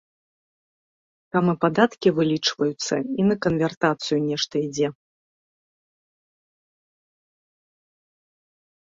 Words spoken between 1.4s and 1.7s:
і